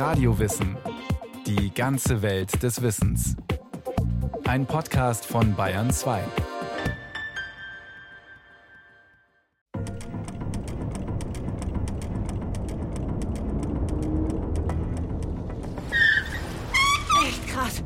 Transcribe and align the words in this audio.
Radiowissen. 0.00 0.78
Die 1.46 1.74
ganze 1.74 2.22
Welt 2.22 2.62
des 2.62 2.80
Wissens. 2.80 3.36
Ein 4.48 4.64
Podcast 4.64 5.26
von 5.26 5.54
Bayern 5.54 5.90
2. 5.90 6.22
Echt 17.26 17.48
krass. 17.48 17.82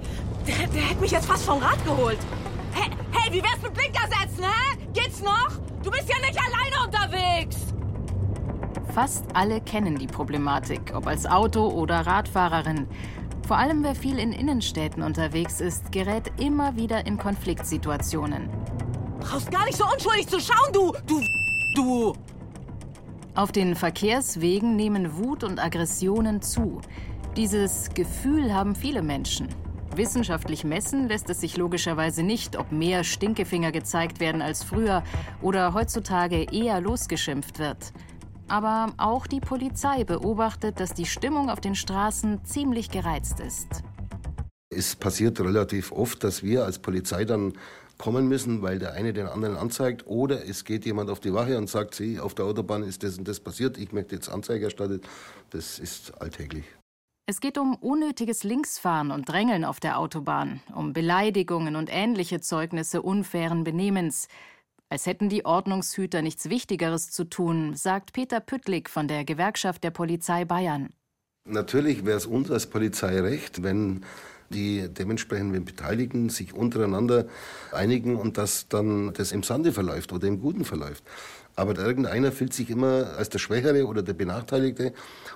Der, 0.46 0.68
der 0.68 0.82
hätte 0.82 1.00
mich 1.00 1.10
jetzt 1.10 1.26
fast 1.26 1.44
vom 1.44 1.60
Rad 1.60 1.84
geholt. 1.84 2.18
Hey, 2.72 2.90
hey, 3.10 3.32
wie 3.32 3.42
wär's 3.42 3.60
mit 3.60 3.74
Blinker 3.74 4.06
setzen, 4.20 4.44
hä? 4.44 4.76
Geht's 4.92 5.20
noch? 5.20 5.50
Du 5.82 5.90
bist 5.90 6.08
ja 6.08 6.24
nicht 6.24 6.38
alleine 6.38 6.86
unterwegs. 6.86 7.63
Fast 8.94 9.24
alle 9.34 9.60
kennen 9.60 9.98
die 9.98 10.06
Problematik, 10.06 10.92
ob 10.94 11.08
als 11.08 11.26
Auto- 11.26 11.68
oder 11.68 12.06
Radfahrerin. 12.06 12.86
Vor 13.44 13.58
allem 13.58 13.82
wer 13.82 13.96
viel 13.96 14.20
in 14.20 14.30
Innenstädten 14.30 15.02
unterwegs 15.02 15.60
ist, 15.60 15.90
gerät 15.90 16.30
immer 16.38 16.76
wieder 16.76 17.04
in 17.04 17.18
Konfliktsituationen. 17.18 18.48
Brauchst 19.18 19.50
gar 19.50 19.64
nicht 19.64 19.76
so 19.76 19.84
unschuldig 19.84 20.28
zu 20.28 20.38
schauen, 20.38 20.72
du, 20.72 20.92
du, 21.08 21.20
du. 21.74 22.12
Auf 23.34 23.50
den 23.50 23.74
Verkehrswegen 23.74 24.76
nehmen 24.76 25.16
Wut 25.16 25.42
und 25.42 25.58
Aggressionen 25.58 26.40
zu. 26.40 26.80
Dieses 27.36 27.88
Gefühl 27.94 28.54
haben 28.54 28.76
viele 28.76 29.02
Menschen. 29.02 29.48
Wissenschaftlich 29.96 30.62
messen 30.62 31.08
lässt 31.08 31.28
es 31.30 31.40
sich 31.40 31.56
logischerweise 31.56 32.22
nicht, 32.22 32.56
ob 32.56 32.70
mehr 32.70 33.02
Stinkefinger 33.02 33.72
gezeigt 33.72 34.20
werden 34.20 34.40
als 34.40 34.62
früher 34.62 35.02
oder 35.42 35.74
heutzutage 35.74 36.44
eher 36.52 36.80
losgeschimpft 36.80 37.58
wird. 37.58 37.92
Aber 38.48 38.92
auch 38.98 39.26
die 39.26 39.40
Polizei 39.40 40.04
beobachtet, 40.04 40.80
dass 40.80 40.94
die 40.94 41.06
Stimmung 41.06 41.50
auf 41.50 41.60
den 41.60 41.74
Straßen 41.74 42.44
ziemlich 42.44 42.90
gereizt 42.90 43.40
ist. 43.40 43.82
Es 44.70 44.96
passiert 44.96 45.40
relativ 45.40 45.92
oft, 45.92 46.24
dass 46.24 46.42
wir 46.42 46.64
als 46.64 46.78
Polizei 46.78 47.24
dann 47.24 47.54
kommen 47.96 48.28
müssen, 48.28 48.60
weil 48.62 48.78
der 48.78 48.92
eine 48.92 49.12
den 49.12 49.26
anderen 49.26 49.56
anzeigt 49.56 50.06
oder 50.06 50.46
es 50.46 50.64
geht 50.64 50.84
jemand 50.84 51.10
auf 51.10 51.20
die 51.20 51.32
Wache 51.32 51.56
und 51.56 51.70
sagt, 51.70 51.94
sie, 51.94 52.18
auf 52.18 52.34
der 52.34 52.44
Autobahn 52.44 52.82
ist 52.82 53.02
das 53.02 53.18
und 53.18 53.28
das 53.28 53.40
passiert, 53.40 53.78
ich 53.78 53.92
möchte 53.92 54.14
jetzt 54.16 54.28
Anzeige 54.28 54.64
erstattet. 54.64 55.06
Das 55.50 55.78
ist 55.78 56.20
alltäglich. 56.20 56.64
Es 57.26 57.40
geht 57.40 57.56
um 57.56 57.74
unnötiges 57.76 58.44
Linksfahren 58.44 59.10
und 59.10 59.28
Drängeln 59.30 59.64
auf 59.64 59.80
der 59.80 59.98
Autobahn, 59.98 60.60
um 60.74 60.92
Beleidigungen 60.92 61.74
und 61.74 61.88
ähnliche 61.90 62.40
Zeugnisse 62.40 63.00
unfairen 63.00 63.64
Benehmens. 63.64 64.28
Als 64.90 65.06
hätten 65.06 65.28
die 65.28 65.44
Ordnungshüter 65.44 66.22
nichts 66.22 66.48
Wichtigeres 66.48 67.10
zu 67.10 67.24
tun, 67.24 67.74
sagt 67.74 68.12
Peter 68.12 68.40
Püttlik 68.40 68.90
von 68.90 69.08
der 69.08 69.24
Gewerkschaft 69.24 69.82
der 69.82 69.90
Polizei 69.90 70.44
Bayern. 70.44 70.92
Natürlich 71.46 72.04
wäre 72.04 72.16
es 72.16 72.26
uns 72.26 72.50
als 72.50 72.66
Polizei 72.66 73.20
recht, 73.20 73.62
wenn 73.62 74.04
die 74.50 74.88
dementsprechenden 74.88 75.64
Beteiligten 75.64 76.28
sich 76.28 76.54
untereinander 76.54 77.26
einigen 77.72 78.16
und 78.16 78.38
dass 78.38 78.68
dann 78.68 79.12
das 79.14 79.32
im 79.32 79.42
Sande 79.42 79.72
verläuft 79.72 80.12
oder 80.12 80.28
im 80.28 80.40
Guten 80.40 80.64
verläuft. 80.64 81.04
Aber 81.56 81.76
irgendeiner 81.76 82.32
fühlt 82.32 82.52
sich 82.52 82.70
immer 82.70 83.14
als 83.16 83.28
der 83.28 83.38
Schwächere 83.38 83.86
oder 83.86 84.02
der 84.02 84.14
Benachteiligte 84.14 84.92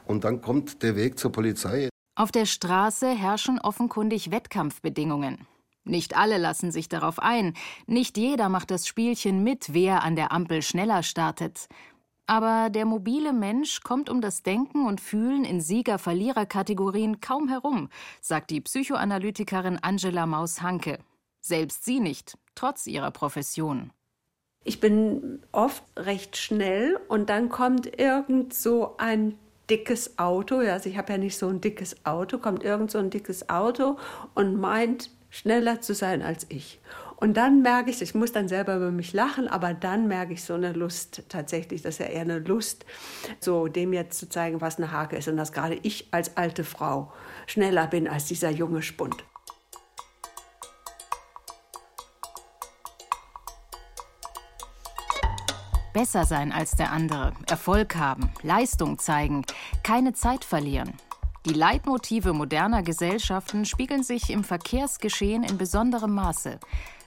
und 0.06 0.24
dann 0.24 0.40
kommt 0.40 0.82
der 0.82 0.96
Weg 0.96 1.18
zur 1.18 1.32
Polizei. 1.32 1.88
Auf 2.16 2.32
der 2.32 2.46
Straße 2.46 3.08
herrschen 3.08 3.60
offenkundig 3.60 4.30
Wettkampfbedingungen. 4.30 5.46
Nicht 5.88 6.16
alle 6.16 6.38
lassen 6.38 6.70
sich 6.70 6.88
darauf 6.88 7.18
ein, 7.18 7.54
nicht 7.86 8.18
jeder 8.18 8.48
macht 8.48 8.70
das 8.70 8.86
Spielchen 8.86 9.42
mit, 9.42 9.72
wer 9.72 10.02
an 10.02 10.16
der 10.16 10.32
Ampel 10.32 10.62
schneller 10.62 11.02
startet. 11.02 11.66
Aber 12.26 12.68
der 12.68 12.84
mobile 12.84 13.32
Mensch 13.32 13.80
kommt 13.80 14.10
um 14.10 14.20
das 14.20 14.42
Denken 14.42 14.86
und 14.86 15.00
Fühlen 15.00 15.44
in 15.44 15.62
Sieger-Verlierer-Kategorien 15.62 17.22
kaum 17.22 17.48
herum, 17.48 17.88
sagt 18.20 18.50
die 18.50 18.60
Psychoanalytikerin 18.60 19.78
Angela 19.80 20.26
Maus-Hanke. 20.26 20.98
Selbst 21.40 21.86
sie 21.86 22.00
nicht, 22.00 22.36
trotz 22.54 22.86
ihrer 22.86 23.10
Profession. 23.10 23.90
Ich 24.64 24.80
bin 24.80 25.40
oft 25.52 25.82
recht 25.96 26.36
schnell 26.36 27.00
und 27.08 27.30
dann 27.30 27.48
kommt 27.48 27.98
irgend 27.98 28.52
so 28.52 28.96
ein 28.98 29.38
dickes 29.70 30.18
Auto, 30.18 30.58
also 30.58 30.90
ich 30.90 30.98
habe 30.98 31.12
ja 31.12 31.18
nicht 31.18 31.38
so 31.38 31.48
ein 31.48 31.62
dickes 31.62 32.04
Auto, 32.04 32.36
kommt 32.36 32.62
irgend 32.62 32.90
so 32.90 32.98
ein 32.98 33.08
dickes 33.08 33.48
Auto 33.48 33.96
und 34.34 34.60
meint 34.60 35.10
schneller 35.30 35.80
zu 35.80 35.94
sein 35.94 36.22
als 36.22 36.46
ich. 36.48 36.80
Und 37.16 37.36
dann 37.36 37.62
merke 37.62 37.90
ich, 37.90 38.00
ich 38.00 38.14
muss 38.14 38.30
dann 38.30 38.46
selber 38.46 38.76
über 38.76 38.92
mich 38.92 39.12
lachen, 39.12 39.48
aber 39.48 39.74
dann 39.74 40.06
merke 40.06 40.34
ich 40.34 40.44
so 40.44 40.54
eine 40.54 40.72
Lust 40.72 41.24
tatsächlich, 41.28 41.82
das 41.82 41.94
ist 41.94 41.98
ja 41.98 42.06
eher 42.06 42.20
eine 42.20 42.38
Lust, 42.38 42.86
so 43.40 43.66
dem 43.66 43.92
jetzt 43.92 44.20
zu 44.20 44.28
zeigen, 44.28 44.60
was 44.60 44.78
eine 44.78 44.92
Hake 44.92 45.16
ist 45.16 45.26
und 45.26 45.36
dass 45.36 45.52
gerade 45.52 45.78
ich 45.82 46.08
als 46.12 46.36
alte 46.36 46.62
Frau 46.62 47.12
schneller 47.46 47.88
bin 47.88 48.06
als 48.06 48.26
dieser 48.26 48.50
junge 48.50 48.82
Spund. 48.82 49.24
Besser 55.92 56.24
sein 56.24 56.52
als 56.52 56.76
der 56.76 56.92
andere, 56.92 57.32
Erfolg 57.48 57.96
haben, 57.96 58.30
Leistung 58.44 59.00
zeigen, 59.00 59.44
keine 59.82 60.12
Zeit 60.12 60.44
verlieren. 60.44 60.92
Die 61.48 61.54
Leitmotive 61.54 62.34
moderner 62.34 62.82
Gesellschaften 62.82 63.64
spiegeln 63.64 64.02
sich 64.02 64.28
im 64.28 64.44
Verkehrsgeschehen 64.44 65.44
in 65.44 65.56
besonderem 65.56 66.14
Maße. 66.14 66.60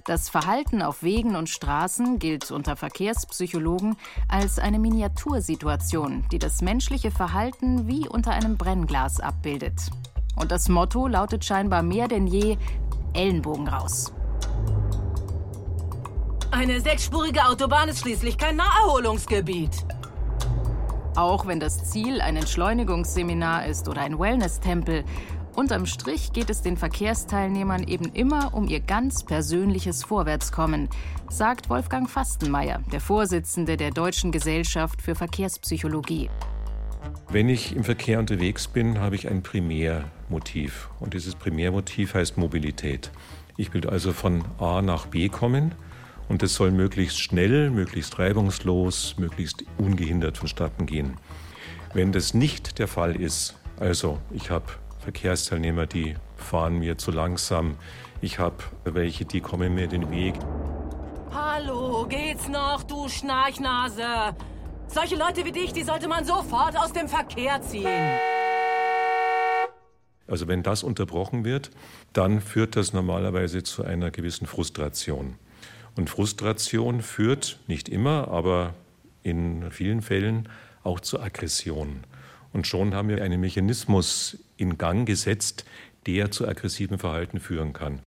Das 0.06 0.30
Verhalten 0.30 0.82
auf 0.82 1.04
Wegen 1.04 1.36
und 1.36 1.48
Straßen 1.48 2.18
gilt 2.18 2.50
unter 2.50 2.76
Verkehrspsychologen 2.76 3.98
als 4.28 4.58
eine 4.58 4.80
Miniatursituation, 4.80 6.26
die 6.32 6.40
das 6.40 6.64
menschliche 6.64 7.12
Verhalten 7.12 7.88
wie 7.88 8.10
unter 8.10 8.32
einem 8.32 8.58
Brennglas 8.58 9.20
abbildet. 9.20 9.92
Und 10.36 10.52
das 10.52 10.70
Motto 10.70 11.06
lautet 11.06 11.46
scheinbar 11.46 11.84
mehr 11.84 12.08
denn 12.08 12.26
je 12.26 12.58
Ellenbogen 13.14 13.68
raus. 13.68 14.12
Eine 16.50 16.82
sechsspurige 16.82 17.46
Autobahn 17.46 17.90
ist 17.90 18.00
schließlich 18.00 18.40
kein 18.40 18.56
Naherholungsgebiet. 18.56 19.86
Auch 21.16 21.46
wenn 21.46 21.60
das 21.60 21.92
Ziel 21.92 22.22
ein 22.22 22.38
Entschleunigungsseminar 22.38 23.66
ist 23.66 23.90
oder 23.90 24.02
ein 24.02 24.18
Wellness-Tempel, 24.18 25.04
unterm 25.56 25.86
Strich 25.86 26.32
geht 26.32 26.50
es 26.50 26.62
den 26.62 26.78
Verkehrsteilnehmern 26.78 27.84
eben 27.84 28.06
immer 28.14 28.54
um 28.54 28.66
ihr 28.68 28.80
ganz 28.80 29.26
persönliches 29.26 30.06
Vorwärtskommen, 30.06 30.88
sagt 31.30 31.70
Wolfgang 31.70 32.10
Fastenmeier, 32.10 32.80
der 32.94 33.02
Vorsitzende 33.02 33.76
der 33.76 33.92
Deutschen 33.92 34.32
Gesellschaft 34.32 35.02
für 35.02 35.14
Verkehrspsychologie. 35.14 36.30
Wenn 37.30 37.50
ich 37.50 37.76
im 37.76 37.84
Verkehr 37.84 38.18
unterwegs 38.20 38.70
bin, 38.70 39.00
habe 39.00 39.16
ich 39.16 39.30
ein 39.30 39.44
Primärmotiv. 39.44 40.90
Und 41.02 41.14
dieses 41.14 41.36
Primärmotiv 41.36 42.14
heißt 42.14 42.38
Mobilität. 42.38 43.12
Ich 43.58 43.74
will 43.74 43.86
also 43.90 44.14
von 44.14 44.46
A 44.60 44.82
nach 44.82 45.08
B 45.08 45.28
kommen 45.28 45.76
und 46.32 46.42
es 46.44 46.56
soll 46.56 46.72
möglichst 46.72 47.20
schnell, 47.20 47.70
möglichst 47.70 48.18
reibungslos, 48.18 49.16
möglichst 49.18 49.66
ungehindert 49.78 50.38
vonstatten 50.38 50.86
gehen. 50.86 51.18
Wenn 51.94 52.14
das 52.14 52.34
nicht 52.34 52.80
der 52.80 52.88
Fall 52.88 53.18
ist, 53.18 53.58
also 53.82 54.18
ich 54.32 54.50
habe 54.50 54.64
Verkehrsteilnehmer, 55.00 55.88
die 55.88 56.16
fahren 56.38 56.80
mir 56.80 56.98
zu 56.98 57.12
langsam, 57.12 57.76
ich 58.22 58.40
habe 58.40 58.64
welche, 58.86 59.26
die 59.26 59.42
kommen 59.42 59.76
mir 59.76 59.88
den 59.88 60.10
Weg. 60.10 60.36
Hallo, 61.34 62.06
geht's 62.08 62.48
noch, 62.48 62.84
du 62.84 63.10
Schnarchnase? 63.10 64.34
Solche 64.88 65.18
Leute 65.18 65.44
wie 65.44 65.52
dich, 65.52 65.74
die 65.74 65.84
sollte 65.84 66.08
man 66.08 66.24
sofort 66.24 66.78
aus 66.78 66.94
dem 66.94 67.10
Verkehr 67.10 67.62
ziehen. 67.62 68.20
Also 70.28 70.48
wenn 70.48 70.64
das 70.64 70.82
unterbrochen 70.84 71.44
wird, 71.44 71.72
dann 72.14 72.40
führt 72.40 72.78
das 72.78 72.94
normalerweise 72.94 73.64
zu 73.64 73.84
einer 73.84 74.12
gewissen 74.12 74.48
Frustration. 74.48 75.36
Und 75.96 76.10
Frustration 76.10 77.02
führt 77.02 77.60
nicht 77.68 77.90
immer, 77.90 78.30
aber 78.30 78.74
in 79.24 79.70
vielen 79.72 80.02
Fällen 80.02 80.50
auch 80.84 81.00
zu 81.00 81.20
Aggression. 81.20 82.04
Und 82.54 82.68
schon 82.68 82.94
haben 82.94 83.10
wir 83.10 83.24
einen 83.24 83.40
Mechanismus 83.40 84.38
in 84.58 84.78
Gang 84.78 85.06
gesetzt, 85.06 85.66
der 86.06 86.32
zu 86.32 86.48
aggressivem 86.48 87.00
Verhalten 87.00 87.40
führen 87.40 87.74
kann. 87.74 88.02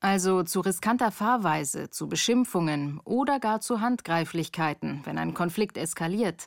Also 0.00 0.44
zu 0.44 0.60
riskanter 0.60 1.10
Fahrweise, 1.10 1.90
zu 1.90 2.08
Beschimpfungen 2.08 3.00
oder 3.04 3.40
gar 3.40 3.60
zu 3.60 3.80
Handgreiflichkeiten, 3.80 5.00
wenn 5.04 5.18
ein 5.18 5.34
Konflikt 5.34 5.76
eskaliert. 5.76 6.46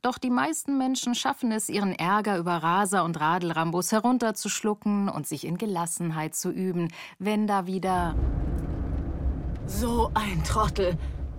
Doch 0.00 0.16
die 0.16 0.30
meisten 0.30 0.78
Menschen 0.78 1.16
schaffen 1.16 1.50
es, 1.50 1.68
ihren 1.68 1.92
Ärger 1.92 2.38
über 2.38 2.58
Raser 2.58 3.04
und 3.04 3.18
Radelrambos 3.18 3.90
herunterzuschlucken 3.90 5.08
und 5.08 5.26
sich 5.26 5.44
in 5.44 5.58
Gelassenheit 5.58 6.36
zu 6.36 6.50
üben, 6.52 6.88
wenn 7.18 7.48
da 7.48 7.66
wieder 7.66 8.14
So 9.68 10.10
ein 10.14 10.42
Trottel. 10.44 10.96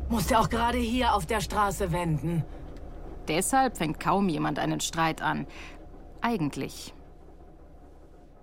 Muss 0.07 0.27
der 0.27 0.39
auch 0.39 0.49
gerade 0.49 0.77
hier 0.77 1.15
auf 1.15 1.25
der 1.25 1.41
Straße 1.41 1.91
wenden. 1.91 2.43
Deshalb 3.27 3.77
fängt 3.77 3.99
kaum 3.99 4.29
jemand 4.29 4.59
einen 4.59 4.79
Streit 4.79 5.21
an. 5.21 5.47
Eigentlich. 6.21 6.93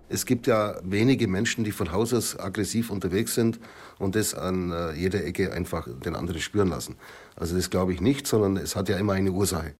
Es 0.09 0.25
gibt 0.25 0.45
ja 0.45 0.75
wenige 0.83 1.27
Menschen, 1.27 1.63
die 1.63 1.71
von 1.71 1.91
Haus 1.93 2.13
aus 2.13 2.37
aggressiv 2.37 2.91
unterwegs 2.91 3.33
sind 3.33 3.59
und 3.97 4.15
das 4.15 4.35
an 4.35 4.71
äh, 4.71 4.91
jeder 4.93 5.23
Ecke 5.23 5.53
einfach 5.53 5.87
den 6.05 6.15
anderen 6.15 6.41
spüren 6.41 6.69
lassen. 6.69 6.97
Also 7.35 7.55
das 7.55 7.69
glaube 7.69 7.93
ich 7.93 8.01
nicht, 8.01 8.27
sondern 8.27 8.57
es 8.57 8.75
hat 8.75 8.89
ja 8.89 8.97
immer 8.97 9.13
eine 9.13 9.31
Ursache. 9.31 9.75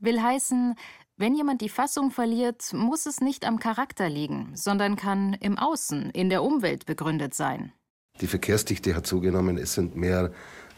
Will 0.00 0.20
heißen, 0.20 0.74
Wenn 1.16 1.36
jemand 1.36 1.60
die 1.60 1.68
Fassung 1.68 2.10
verliert, 2.10 2.72
muss 2.72 3.06
es 3.06 3.20
nicht 3.20 3.46
am 3.46 3.60
Charakter 3.60 4.08
liegen, 4.08 4.50
sondern 4.56 4.96
kann 4.96 5.34
im 5.34 5.56
Außen, 5.56 6.10
in 6.10 6.28
der 6.28 6.42
Umwelt 6.42 6.86
begründet 6.86 7.34
sein. 7.34 7.72
Die 8.20 8.28
Verkehrsdichte 8.28 8.94
hat 8.94 9.06
zugenommen. 9.06 9.58
Es 9.58 9.74
sind 9.74 9.96
mehr 9.96 10.30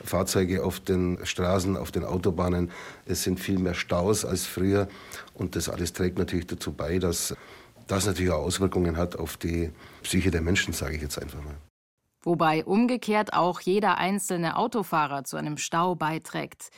Fahrzeuge 0.03 0.65
auf 0.65 0.81
den 0.81 1.19
Straßen, 1.23 1.77
auf 1.77 1.93
den 1.93 2.05
Autobahnen. 2.05 2.71
Es 3.05 3.25
sind 3.25 3.41
viel 3.41 3.59
mehr 3.59 3.75
Staus 3.75 4.25
als 4.25 4.47
früher. 4.47 4.89
Und 5.35 5.55
das 5.55 5.69
alles 5.69 5.93
trägt 5.93 6.19
natürlich 6.19 6.47
dazu 6.47 6.73
bei, 6.73 6.99
dass 6.99 7.37
das 7.87 8.07
natürlich 8.07 8.33
auch 8.33 8.43
Auswirkungen 8.43 8.97
hat 8.97 9.17
auf 9.17 9.37
die 9.37 9.71
Psyche 10.03 10.31
der 10.31 10.41
Menschen, 10.41 10.73
sage 10.73 10.97
ich 10.97 11.03
jetzt 11.03 11.21
einfach 11.21 11.43
mal. 11.43 11.57
Wobei 12.23 12.65
umgekehrt 12.65 13.35
auch 13.35 13.61
jeder 13.61 13.99
einzelne 13.99 14.57
Autofahrer 14.57 15.25
zu 15.25 15.37
einem 15.37 15.59
Stau 15.59 15.95
beiträgt. 15.95 16.71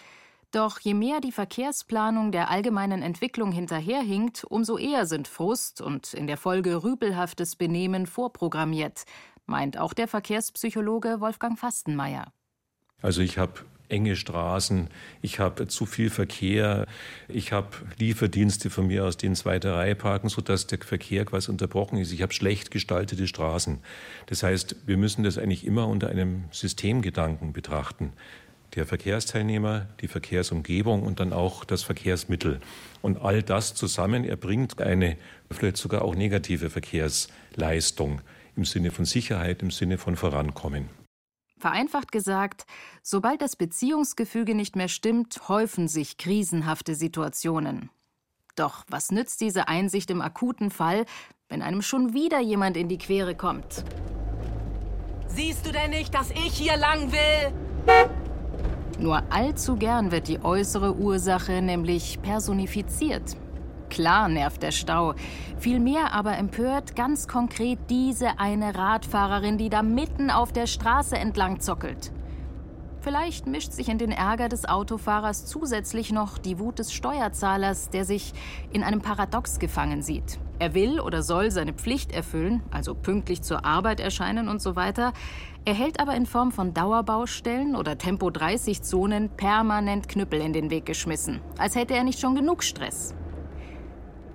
Doch 0.50 0.80
je 0.80 0.94
mehr 0.94 1.20
die 1.20 1.32
Verkehrsplanung 1.32 2.32
der 2.32 2.50
allgemeinen 2.50 3.02
Entwicklung 3.02 3.52
hinterherhinkt, 3.52 4.44
umso 4.44 4.76
eher 4.76 5.06
sind 5.06 5.28
Frust 5.28 5.80
und 5.80 6.14
in 6.14 6.26
der 6.26 6.36
Folge 6.36 6.82
rüpelhaftes 6.82 7.54
Benehmen 7.54 8.06
vorprogrammiert, 8.06 9.04
meint 9.48 9.78
auch 9.78 9.94
der 9.94 10.08
Verkehrspsychologe 10.08 11.20
Wolfgang 11.20 11.58
Fastenmeier. 11.58 12.32
Also 13.00 13.22
ich 13.22 13.38
habe 13.38 13.60
enge 13.88 14.16
Straßen, 14.16 14.88
ich 15.22 15.38
habe 15.38 15.66
zu 15.66 15.86
viel 15.86 16.10
Verkehr, 16.10 16.86
ich 17.28 17.52
habe 17.52 17.68
Lieferdienste 17.98 18.70
von 18.70 18.86
mir 18.86 19.04
aus, 19.04 19.16
die 19.16 19.26
in 19.26 19.34
zweiter 19.34 19.76
Reihe 19.76 19.94
parken, 19.94 20.28
sodass 20.28 20.66
der 20.66 20.78
Verkehr 20.78 21.24
quasi 21.24 21.50
unterbrochen 21.50 21.98
ist. 21.98 22.12
Ich 22.12 22.22
habe 22.22 22.32
schlecht 22.32 22.70
gestaltete 22.70 23.26
Straßen. 23.26 23.78
Das 24.26 24.42
heißt, 24.42 24.76
wir 24.86 24.96
müssen 24.96 25.24
das 25.24 25.38
eigentlich 25.38 25.66
immer 25.66 25.88
unter 25.88 26.08
einem 26.08 26.44
Systemgedanken 26.50 27.52
betrachten. 27.52 28.12
Der 28.74 28.84
Verkehrsteilnehmer, 28.84 29.86
die 30.02 30.08
Verkehrsumgebung 30.08 31.02
und 31.02 31.20
dann 31.20 31.32
auch 31.32 31.64
das 31.64 31.82
Verkehrsmittel. 31.82 32.60
Und 33.00 33.22
all 33.22 33.42
das 33.42 33.74
zusammen 33.74 34.24
erbringt 34.24 34.82
eine 34.82 35.16
vielleicht 35.50 35.78
sogar 35.78 36.02
auch 36.02 36.14
negative 36.14 36.68
Verkehrsleistung 36.68 38.20
im 38.58 38.64
Sinne 38.64 38.90
von 38.90 39.06
Sicherheit, 39.06 39.62
im 39.62 39.70
Sinne 39.70 39.96
von 39.96 40.16
Vorankommen. 40.16 40.90
Vereinfacht 41.58 42.12
gesagt, 42.12 42.66
sobald 43.02 43.40
das 43.40 43.56
Beziehungsgefüge 43.56 44.54
nicht 44.54 44.76
mehr 44.76 44.88
stimmt, 44.88 45.48
häufen 45.48 45.88
sich 45.88 46.18
krisenhafte 46.18 46.94
Situationen. 46.94 47.90
Doch 48.56 48.84
was 48.88 49.10
nützt 49.10 49.40
diese 49.40 49.68
Einsicht 49.68 50.10
im 50.10 50.20
akuten 50.20 50.70
Fall, 50.70 51.06
wenn 51.48 51.62
einem 51.62 51.82
schon 51.82 52.12
wieder 52.12 52.40
jemand 52.40 52.76
in 52.76 52.88
die 52.88 52.98
Quere 52.98 53.34
kommt? 53.34 53.84
Siehst 55.28 55.66
du 55.66 55.72
denn 55.72 55.90
nicht, 55.90 56.12
dass 56.12 56.30
ich 56.30 56.54
hier 56.54 56.76
lang 56.76 57.12
will? 57.12 57.52
Nur 58.98 59.22
allzu 59.32 59.76
gern 59.76 60.10
wird 60.10 60.26
die 60.26 60.42
äußere 60.42 60.96
Ursache 60.96 61.62
nämlich 61.62 62.20
personifiziert. 62.22 63.36
Klar 63.90 64.28
nervt 64.28 64.62
der 64.62 64.70
Stau. 64.70 65.14
Vielmehr 65.58 66.12
aber 66.12 66.36
empört 66.36 66.94
ganz 66.96 67.28
konkret 67.28 67.78
diese 67.90 68.38
eine 68.38 68.74
Radfahrerin, 68.74 69.58
die 69.58 69.70
da 69.70 69.82
mitten 69.82 70.30
auf 70.30 70.52
der 70.52 70.66
Straße 70.66 71.16
entlang 71.16 71.60
zockelt. 71.60 72.12
Vielleicht 73.00 73.46
mischt 73.46 73.72
sich 73.72 73.88
in 73.88 73.98
den 73.98 74.10
Ärger 74.10 74.48
des 74.48 74.68
Autofahrers 74.68 75.46
zusätzlich 75.46 76.12
noch 76.12 76.36
die 76.36 76.58
Wut 76.58 76.78
des 76.78 76.92
Steuerzahlers, 76.92 77.90
der 77.90 78.04
sich 78.04 78.32
in 78.72 78.82
einem 78.82 79.00
Paradox 79.00 79.58
gefangen 79.58 80.02
sieht. 80.02 80.38
Er 80.58 80.74
will 80.74 80.98
oder 80.98 81.22
soll 81.22 81.52
seine 81.52 81.72
Pflicht 81.72 82.10
erfüllen, 82.10 82.62
also 82.72 82.94
pünktlich 82.94 83.42
zur 83.42 83.64
Arbeit 83.64 84.00
erscheinen 84.00 84.48
und 84.48 84.60
so 84.60 84.74
weiter, 84.74 85.12
erhält 85.64 86.00
aber 86.00 86.16
in 86.16 86.26
Form 86.26 86.50
von 86.50 86.74
Dauerbaustellen 86.74 87.76
oder 87.76 87.96
Tempo-30-Zonen 87.96 89.30
permanent 89.30 90.08
Knüppel 90.08 90.40
in 90.40 90.52
den 90.52 90.70
Weg 90.70 90.84
geschmissen, 90.84 91.40
als 91.56 91.76
hätte 91.76 91.94
er 91.94 92.02
nicht 92.02 92.18
schon 92.18 92.34
genug 92.34 92.64
Stress. 92.64 93.14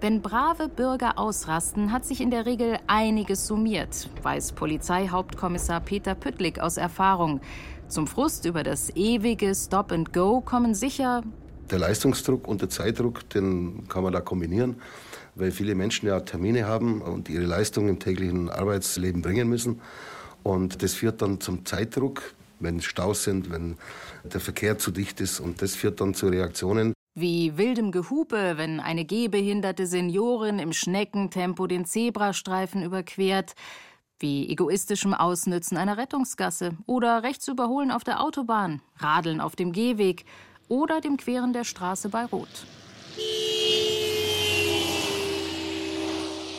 Wenn 0.04 0.22
brave 0.22 0.68
Bürger 0.68 1.18
ausrasten, 1.18 1.94
hat 1.94 2.04
sich 2.04 2.20
in 2.20 2.30
der 2.30 2.46
Regel 2.46 2.78
einiges 2.88 3.48
summiert, 3.48 4.10
weiß 4.22 4.52
Polizeihauptkommissar 4.52 5.80
Peter 5.80 6.14
Püttlik 6.14 6.60
aus 6.60 6.76
Erfahrung. 6.76 7.40
Zum 7.88 8.06
Frust 8.06 8.44
über 8.44 8.64
das 8.64 8.94
ewige 8.98 9.56
Stop 9.56 9.94
and 9.94 10.12
Go 10.12 10.42
kommen 10.42 10.76
sicher 10.76 11.24
der 11.72 11.80
Leistungsdruck 11.80 12.50
und 12.50 12.60
der 12.60 12.68
Zeitdruck, 12.68 13.30
den 13.30 13.88
kann 13.88 14.04
man 14.04 14.12
da 14.12 14.20
kombinieren, 14.20 14.76
weil 15.36 15.52
viele 15.52 15.74
Menschen 15.74 16.08
ja 16.08 16.20
Termine 16.20 16.68
haben 16.68 17.02
und 17.02 17.30
ihre 17.30 17.46
Leistung 17.46 17.88
im 17.88 18.00
täglichen 18.00 18.50
Arbeitsleben 18.50 19.22
bringen 19.22 19.48
müssen. 19.48 19.80
Und 20.44 20.84
das 20.84 20.96
führt 20.96 21.22
dann 21.22 21.40
zum 21.40 21.66
Zeitdruck, 21.66 22.34
wenn 22.60 22.82
Staus 22.82 23.24
sind, 23.24 23.50
wenn 23.50 23.78
der 24.26 24.42
Verkehr 24.42 24.78
zu 24.78 24.92
dicht 24.92 25.22
ist. 25.22 25.40
Und 25.40 25.62
das 25.62 25.76
führt 25.76 26.02
dann 26.02 26.14
zu 26.14 26.28
Reaktionen, 26.28 26.92
wie 27.16 27.58
wildem 27.58 27.92
Gehupe, 27.92 28.58
wenn 28.58 28.80
eine 28.80 29.06
gehbehinderte 29.06 29.86
Seniorin 29.86 30.60
im 30.60 30.74
Schneckentempo 30.74 31.68
den 31.68 31.86
Zebrastreifen 31.86 32.84
überquert, 32.84 33.54
wie 34.20 34.50
egoistischem 34.50 35.14
Ausnützen 35.14 35.78
einer 35.78 35.98
Rettungsgasse 35.98 36.78
oder 36.86 37.24
rechts 37.24 37.48
überholen 37.48 37.92
auf 37.92 38.04
der 38.04 38.22
Autobahn, 38.22 38.82
Radeln 38.98 39.42
auf 39.42 39.56
dem 39.56 39.72
Gehweg 39.72 40.26
oder 40.70 41.02
dem 41.02 41.18
Queren 41.18 41.54
der 41.54 41.66
Straße 41.66 42.10
bei 42.10 42.26
Rot. 42.26 42.66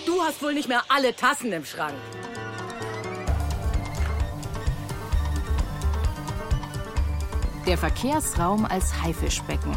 Du 0.07 0.23
hast 0.23 0.43
wohl 0.43 0.55
nicht 0.55 0.69
mehr 0.69 0.83
alle 0.89 1.17
Tassen 1.17 1.53
im 1.53 1.65
Schrank. 1.65 1.95
Der 7.67 7.79
Verkehrsraum 7.79 8.67
als 8.67 9.03
Haifischbecken. 9.03 9.75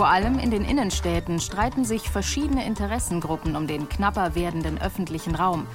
Vor 0.00 0.08
allem 0.08 0.38
in 0.38 0.50
den 0.50 0.64
Innenstädten 0.64 1.40
streiten 1.40 1.84
sich 1.84 2.08
verschiedene 2.08 2.64
Interessengruppen 2.64 3.54
um 3.54 3.66
den 3.66 3.86
knapper 3.86 4.34
werdenden 4.34 4.80
öffentlichen 4.80 5.34
Raum. 5.34 5.66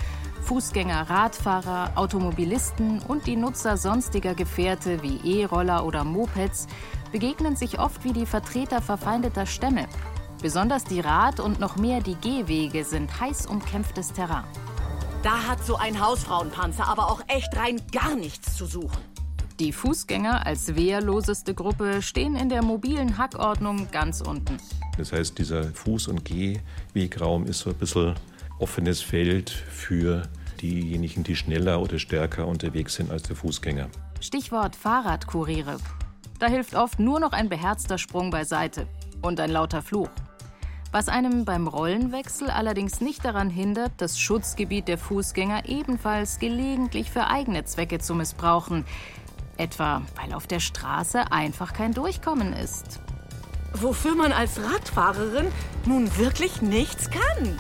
Fußgänger, 0.42 1.12
Radfahrer, 1.12 1.92
Automobilisten 1.94 3.04
und 3.08 3.28
die 3.28 3.36
Nutzer 3.36 3.78
sonstiger 3.78 4.34
Gefährte 4.34 5.04
wie 5.04 5.18
E-Roller 5.18 5.86
oder 5.86 6.04
Mopeds 6.04 6.66
begegnen 7.12 7.56
sich 7.56 7.78
oft 7.78 8.04
wie 8.04 8.14
die 8.14 8.26
Vertreter 8.26 8.82
verfeindeter 8.82 9.46
Stämme. 9.46 9.86
Besonders 10.42 10.86
die 10.86 11.02
Rad- 11.02 11.40
und 11.40 11.60
noch 11.60 11.76
mehr 11.76 12.02
die 12.02 12.16
Gehwege 12.16 12.84
sind 12.84 13.20
heiß 13.22 13.46
umkämpftes 13.46 14.12
Terrain. 14.12 14.46
Da 15.22 15.44
hat 15.48 15.64
so 15.64 15.76
ein 15.76 16.04
Hausfrauenpanzer 16.04 16.88
aber 16.88 17.12
auch 17.12 17.22
echt 17.28 17.56
rein 17.56 17.80
gar 17.92 18.16
nichts 18.16 18.58
zu 18.58 18.66
suchen. 18.66 19.15
Die 19.60 19.72
Fußgänger 19.72 20.46
als 20.46 20.76
wehrloseste 20.76 21.54
Gruppe 21.54 22.02
stehen 22.02 22.36
in 22.36 22.50
der 22.50 22.62
mobilen 22.62 23.18
Hackordnung 23.18 23.88
ganz 23.90 24.20
unten. 24.20 24.58
Das 24.98 25.14
heißt, 25.14 25.38
dieser 25.40 25.62
Fuß- 25.62 26.10
und 26.10 26.26
Gehwegraum 26.26 27.46
ist 27.46 27.60
so 27.60 27.70
ein 27.70 27.78
bisschen 27.78 28.16
offenes 28.60 29.02
Feld 29.02 29.50
für 29.50 30.24
diejenigen, 30.62 31.24
die 31.24 31.38
schneller 31.38 31.82
oder 31.82 32.00
stärker 32.00 32.48
unterwegs 32.48 32.96
sind 32.96 33.12
als 33.12 33.24
der 33.24 33.38
Fußgänger. 33.38 33.88
Stichwort 34.20 34.76
Fahrradkuriere. 34.76 35.78
Da 36.40 36.48
hilft 36.48 36.76
oft 36.76 37.00
nur 37.00 37.22
noch 37.22 37.32
ein 37.32 37.48
beherzter 37.48 37.98
Sprung 37.98 38.32
beiseite 38.32 38.88
und 39.22 39.40
ein 39.40 39.52
lauter 39.52 39.82
Fluch. 39.82 40.10
Was 40.92 41.08
einem 41.08 41.46
beim 41.46 41.68
Rollenwechsel 41.68 42.50
allerdings 42.50 43.00
nicht 43.00 43.24
daran 43.24 43.50
hindert, 43.50 43.94
das 43.98 44.20
Schutzgebiet 44.20 44.90
der 44.90 44.98
Fußgänger 44.98 45.68
ebenfalls 45.68 46.40
gelegentlich 46.40 47.10
für 47.10 47.28
eigene 47.28 47.64
Zwecke 47.64 48.00
zu 48.00 48.16
missbrauchen. 48.16 48.86
Etwa, 49.58 50.02
weil 50.16 50.34
auf 50.34 50.48
der 50.48 50.60
Straße 50.60 51.32
einfach 51.32 51.74
kein 51.74 51.94
Durchkommen 51.94 52.54
ist. 52.54 53.00
Wofür 53.74 54.16
man 54.16 54.32
als 54.32 54.60
Radfahrerin 54.62 55.48
nun 55.86 56.18
wirklich 56.18 56.62
nichts 56.62 57.10
kann. 57.10 57.58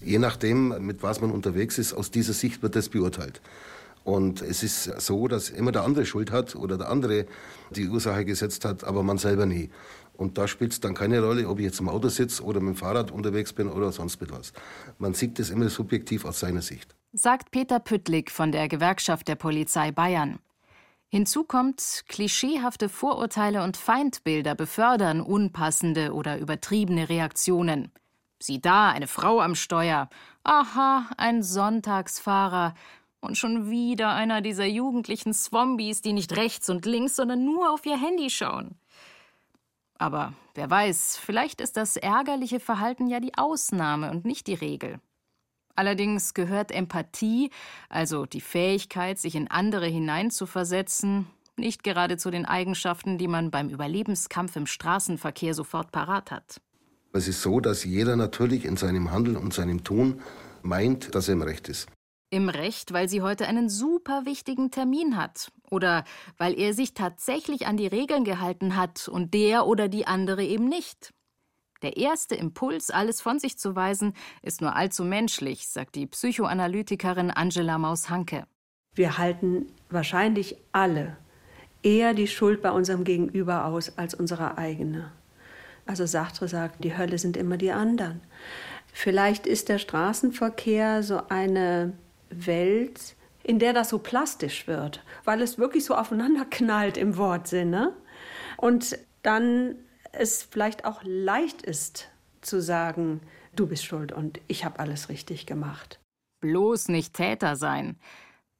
Je 0.00 0.18
nachdem, 0.18 0.84
mit 0.84 1.02
was 1.02 1.20
man 1.20 1.30
unterwegs 1.30 1.78
ist, 1.78 1.92
aus 1.92 2.10
dieser 2.10 2.32
Sicht 2.32 2.62
wird 2.62 2.74
das 2.74 2.88
beurteilt. 2.88 3.40
Und 4.04 4.42
es 4.42 4.62
ist 4.62 4.84
so, 5.00 5.28
dass 5.28 5.50
immer 5.50 5.70
der 5.70 5.82
andere 5.84 6.06
Schuld 6.06 6.32
hat 6.32 6.56
oder 6.56 6.78
der 6.78 6.88
andere 6.88 7.26
die 7.70 7.88
Ursache 7.88 8.24
gesetzt 8.24 8.64
hat, 8.64 8.84
aber 8.84 9.02
man 9.02 9.18
selber 9.18 9.46
nie. 9.46 9.70
Und 10.16 10.38
da 10.38 10.48
spielt 10.48 10.72
es 10.72 10.80
dann 10.80 10.94
keine 10.94 11.22
Rolle, 11.22 11.48
ob 11.48 11.58
ich 11.58 11.66
jetzt 11.66 11.80
im 11.80 11.88
Auto 11.88 12.08
sitze 12.08 12.42
oder 12.42 12.60
mit 12.60 12.74
dem 12.74 12.76
Fahrrad 12.76 13.10
unterwegs 13.10 13.52
bin 13.52 13.68
oder 13.68 13.92
sonst 13.92 14.20
mit 14.20 14.32
was. 14.32 14.52
Man 14.98 15.14
sieht 15.14 15.38
das 15.38 15.50
immer 15.50 15.68
subjektiv 15.68 16.24
aus 16.24 16.40
seiner 16.40 16.62
Sicht 16.62 16.97
sagt 17.12 17.50
Peter 17.50 17.80
Püttlik 17.80 18.30
von 18.30 18.52
der 18.52 18.68
Gewerkschaft 18.68 19.28
der 19.28 19.36
Polizei 19.36 19.92
Bayern. 19.92 20.38
Hinzu 21.08 21.44
kommt, 21.44 22.04
klischeehafte 22.06 22.90
Vorurteile 22.90 23.62
und 23.62 23.78
Feindbilder 23.78 24.54
befördern 24.54 25.22
unpassende 25.22 26.12
oder 26.12 26.38
übertriebene 26.38 27.08
Reaktionen. 27.08 27.90
Sieh 28.40 28.60
da, 28.60 28.90
eine 28.90 29.06
Frau 29.06 29.40
am 29.40 29.54
Steuer. 29.54 30.10
Aha, 30.44 31.08
ein 31.16 31.42
Sonntagsfahrer. 31.42 32.74
Und 33.20 33.38
schon 33.38 33.70
wieder 33.70 34.10
einer 34.14 34.42
dieser 34.42 34.66
jugendlichen 34.66 35.32
Swombies, 35.32 36.02
die 36.02 36.12
nicht 36.12 36.36
rechts 36.36 36.68
und 36.68 36.84
links, 36.84 37.16
sondern 37.16 37.44
nur 37.44 37.72
auf 37.72 37.84
ihr 37.86 38.00
Handy 38.00 38.28
schauen. 38.30 38.78
Aber 39.94 40.34
wer 40.54 40.70
weiß, 40.70 41.16
vielleicht 41.16 41.60
ist 41.60 41.76
das 41.76 41.96
ärgerliche 41.96 42.60
Verhalten 42.60 43.08
ja 43.08 43.18
die 43.18 43.36
Ausnahme 43.36 44.10
und 44.10 44.24
nicht 44.24 44.46
die 44.46 44.54
Regel. 44.54 45.00
Allerdings 45.78 46.34
gehört 46.34 46.72
Empathie, 46.72 47.50
also 47.88 48.26
die 48.26 48.40
Fähigkeit, 48.40 49.16
sich 49.16 49.36
in 49.36 49.48
andere 49.48 49.86
hineinzuversetzen, 49.86 51.28
Nicht 51.56 51.84
gerade 51.84 52.16
zu 52.16 52.32
den 52.32 52.46
Eigenschaften, 52.46 53.16
die 53.16 53.28
man 53.28 53.52
beim 53.52 53.68
Überlebenskampf 53.68 54.56
im 54.56 54.66
Straßenverkehr 54.66 55.54
sofort 55.54 55.92
parat 55.92 56.32
hat. 56.32 56.60
Es 57.12 57.28
ist 57.28 57.42
so, 57.42 57.60
dass 57.60 57.84
jeder 57.84 58.16
natürlich 58.16 58.64
in 58.64 58.76
seinem 58.76 59.12
Handeln 59.12 59.36
und 59.36 59.54
seinem 59.54 59.84
Tun 59.84 60.20
meint, 60.62 61.14
dass 61.14 61.28
er 61.28 61.34
im 61.34 61.42
Recht 61.42 61.68
ist. 61.68 61.88
Im 62.30 62.48
Recht, 62.48 62.92
weil 62.92 63.08
sie 63.08 63.22
heute 63.22 63.46
einen 63.46 63.68
super 63.68 64.24
wichtigen 64.24 64.72
Termin 64.72 65.16
hat. 65.16 65.52
Oder 65.70 66.02
weil 66.38 66.58
er 66.58 66.74
sich 66.74 66.92
tatsächlich 66.92 67.68
an 67.68 67.76
die 67.76 67.86
Regeln 67.86 68.24
gehalten 68.24 68.74
hat 68.74 69.06
und 69.06 69.32
der 69.32 69.66
oder 69.66 69.88
die 69.88 70.08
andere 70.08 70.44
eben 70.44 70.68
nicht. 70.68 71.12
Der 71.82 71.96
erste 71.96 72.34
Impuls, 72.34 72.90
alles 72.90 73.20
von 73.20 73.38
sich 73.38 73.56
zu 73.56 73.76
weisen, 73.76 74.14
ist 74.42 74.60
nur 74.60 74.74
allzu 74.74 75.04
menschlich, 75.04 75.68
sagt 75.68 75.94
die 75.94 76.06
Psychoanalytikerin 76.06 77.30
Angela 77.30 77.78
Maus-Hanke. 77.78 78.46
Wir 78.94 79.16
halten 79.16 79.66
wahrscheinlich 79.88 80.56
alle 80.72 81.16
eher 81.84 82.14
die 82.14 82.26
Schuld 82.26 82.62
bei 82.62 82.72
unserem 82.72 83.04
Gegenüber 83.04 83.64
aus 83.64 83.96
als 83.96 84.14
unsere 84.14 84.58
eigene. 84.58 85.12
Also 85.86 86.04
Sartre 86.04 86.48
sagt, 86.48 86.82
die 86.82 86.96
Hölle 86.96 87.18
sind 87.18 87.36
immer 87.36 87.56
die 87.56 87.70
anderen. 87.70 88.20
Vielleicht 88.92 89.46
ist 89.46 89.68
der 89.68 89.78
Straßenverkehr 89.78 91.04
so 91.04 91.22
eine 91.28 91.92
Welt, 92.30 93.14
in 93.44 93.60
der 93.60 93.72
das 93.72 93.90
so 93.90 93.98
plastisch 93.98 94.66
wird, 94.66 95.02
weil 95.24 95.40
es 95.40 95.58
wirklich 95.58 95.84
so 95.84 95.94
aufeinander 95.94 96.44
knallt 96.50 96.96
im 96.96 97.16
Wortsinne. 97.16 97.94
Und 98.56 98.98
dann 99.22 99.76
es 100.12 100.42
vielleicht 100.42 100.84
auch 100.84 101.00
leicht 101.04 101.62
ist 101.62 102.08
zu 102.40 102.60
sagen, 102.60 103.20
du 103.54 103.66
bist 103.66 103.84
schuld 103.84 104.12
und 104.12 104.40
ich 104.46 104.64
habe 104.64 104.78
alles 104.78 105.08
richtig 105.08 105.46
gemacht. 105.46 106.00
Bloß 106.40 106.88
nicht 106.88 107.14
Täter 107.14 107.56
sein. 107.56 107.98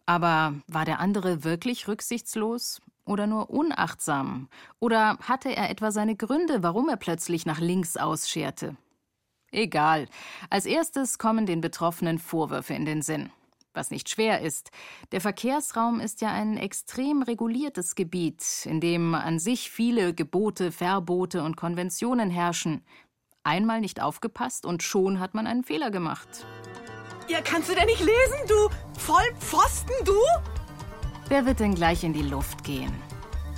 Aber 0.06 0.54
war 0.66 0.84
der 0.84 1.00
andere 1.00 1.44
wirklich 1.44 1.86
rücksichtslos 1.86 2.80
oder 3.04 3.26
nur 3.26 3.50
unachtsam? 3.50 4.48
Oder 4.80 5.18
hatte 5.18 5.54
er 5.54 5.70
etwa 5.70 5.90
seine 5.90 6.16
Gründe, 6.16 6.62
warum 6.62 6.88
er 6.88 6.96
plötzlich 6.96 7.46
nach 7.46 7.60
links 7.60 7.96
ausscherte? 7.96 8.76
Egal. 9.50 10.08
Als 10.50 10.66
erstes 10.66 11.18
kommen 11.18 11.46
den 11.46 11.60
Betroffenen 11.60 12.18
Vorwürfe 12.18 12.74
in 12.74 12.84
den 12.84 13.02
Sinn 13.02 13.30
was 13.78 13.90
nicht 13.90 14.10
schwer 14.10 14.42
ist. 14.42 14.70
Der 15.12 15.22
Verkehrsraum 15.22 16.00
ist 16.00 16.20
ja 16.20 16.32
ein 16.32 16.58
extrem 16.58 17.22
reguliertes 17.22 17.94
Gebiet, 17.94 18.66
in 18.66 18.80
dem 18.80 19.14
an 19.14 19.38
sich 19.38 19.70
viele 19.70 20.12
Gebote, 20.12 20.72
Verbote 20.72 21.42
und 21.42 21.56
Konventionen 21.56 22.28
herrschen. 22.28 22.84
Einmal 23.44 23.80
nicht 23.80 24.02
aufgepasst 24.02 24.66
und 24.66 24.82
schon 24.82 25.20
hat 25.20 25.32
man 25.32 25.46
einen 25.46 25.64
Fehler 25.64 25.90
gemacht. 25.90 26.28
Ja, 27.28 27.40
kannst 27.42 27.70
du 27.70 27.74
denn 27.74 27.86
nicht 27.86 28.00
lesen, 28.00 28.48
du 28.48 28.68
Vollpfosten, 28.98 29.94
du? 30.04 30.18
Wer 31.28 31.46
wird 31.46 31.60
denn 31.60 31.74
gleich 31.74 32.04
in 32.04 32.12
die 32.12 32.22
Luft 32.22 32.64
gehen? 32.64 32.92